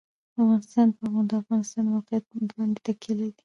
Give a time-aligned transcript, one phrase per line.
[0.39, 2.23] افغانستان په د افغانستان د موقعیت
[2.57, 3.31] باندې تکیه لري.